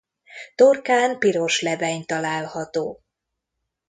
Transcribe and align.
Torkán 0.55 1.19
piros 1.19 1.61
lebeny 1.61 2.05
található. 2.05 3.03